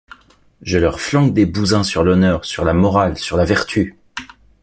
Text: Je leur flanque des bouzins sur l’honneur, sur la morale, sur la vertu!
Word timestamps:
Je 0.63 0.79
leur 0.79 0.99
flanque 0.99 1.31
des 1.35 1.45
bouzins 1.45 1.83
sur 1.83 2.03
l’honneur, 2.03 2.43
sur 2.43 2.65
la 2.65 2.73
morale, 2.73 3.19
sur 3.19 3.37
la 3.37 3.45
vertu! 3.45 3.97